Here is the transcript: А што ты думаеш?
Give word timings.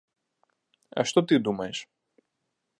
А 1.01 1.05
што 1.11 1.19
ты 1.31 1.35
думаеш? 1.49 1.77